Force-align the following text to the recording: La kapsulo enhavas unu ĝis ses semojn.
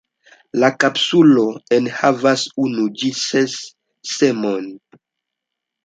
La 0.61 0.69
kapsulo 0.83 1.43
enhavas 1.77 2.47
unu 2.65 2.89
ĝis 3.03 3.23
ses 3.29 3.57
semojn. 4.17 4.69